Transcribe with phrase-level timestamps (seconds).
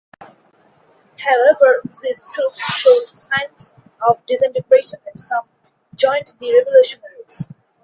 [1.19, 5.45] However, these troops showed signs of disintegration and some
[5.93, 7.45] joined the revolutionaries.